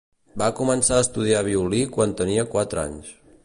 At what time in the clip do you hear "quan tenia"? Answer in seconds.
1.99-2.49